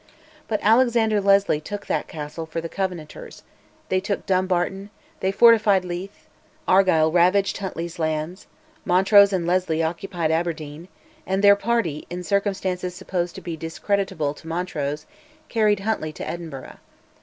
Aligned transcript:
But 0.47 0.59
Alexander 0.63 1.21
Leslie 1.21 1.61
took 1.61 1.85
that 1.85 2.07
castle 2.07 2.47
for 2.47 2.59
the 2.59 2.67
Covenanters; 2.67 3.43
they 3.89 3.99
took 3.99 4.25
Dumbarton; 4.25 4.89
they 5.19 5.31
fortified 5.31 5.85
Leith; 5.85 6.27
Argyll 6.67 7.11
ravaged 7.11 7.55
Huntly's 7.59 7.99
lands; 7.99 8.47
Montrose 8.83 9.31
and 9.31 9.45
Leslie 9.45 9.83
occupied 9.83 10.31
Aberdeen; 10.31 10.87
and 11.27 11.43
their 11.43 11.55
party, 11.55 12.07
in 12.09 12.23
circumstances 12.23 12.95
supposed 12.95 13.35
to 13.35 13.41
be 13.41 13.55
discreditable 13.55 14.33
to 14.33 14.47
Montrose, 14.47 15.05
carried 15.49 15.81
Huntly 15.81 16.11
to 16.13 16.27
Edinburgh. 16.27 16.77